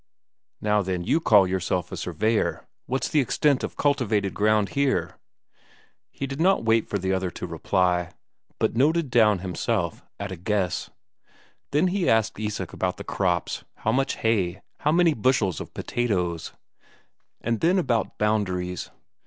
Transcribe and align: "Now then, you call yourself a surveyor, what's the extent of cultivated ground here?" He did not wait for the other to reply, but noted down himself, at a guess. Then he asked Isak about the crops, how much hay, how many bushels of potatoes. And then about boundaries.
"Now 0.59 0.81
then, 0.81 1.03
you 1.03 1.19
call 1.19 1.45
yourself 1.47 1.91
a 1.91 1.95
surveyor, 1.95 2.67
what's 2.87 3.07
the 3.07 3.19
extent 3.19 3.63
of 3.63 3.75
cultivated 3.77 4.33
ground 4.33 4.69
here?" 4.69 5.19
He 6.09 6.25
did 6.25 6.41
not 6.41 6.65
wait 6.65 6.87
for 6.89 6.97
the 6.97 7.13
other 7.13 7.29
to 7.29 7.45
reply, 7.45 8.09
but 8.57 8.75
noted 8.75 9.11
down 9.11 9.37
himself, 9.45 10.03
at 10.19 10.31
a 10.31 10.35
guess. 10.37 10.89
Then 11.69 11.89
he 11.89 12.09
asked 12.09 12.39
Isak 12.39 12.73
about 12.73 12.97
the 12.97 13.03
crops, 13.03 13.63
how 13.75 13.91
much 13.91 14.15
hay, 14.15 14.63
how 14.79 14.91
many 14.91 15.13
bushels 15.13 15.61
of 15.61 15.71
potatoes. 15.75 16.51
And 17.39 17.59
then 17.59 17.77
about 17.77 18.17
boundaries. 18.17 18.89